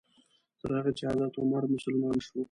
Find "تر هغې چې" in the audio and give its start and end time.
0.59-1.03